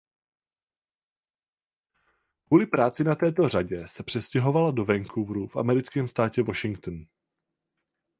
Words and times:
Kvůli 2.47 2.67
práci 2.67 3.03
na 3.03 3.15
této 3.15 3.49
řadě 3.49 3.87
se 3.87 4.03
přestěhovala 4.03 4.71
do 4.71 4.85
Vancouveru 4.85 5.47
v 5.47 5.55
americkém 5.55 6.07
státě 6.07 6.43
Washington. 6.43 7.05